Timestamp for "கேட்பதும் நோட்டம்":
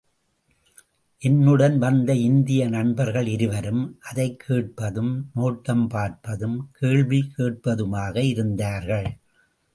4.47-5.89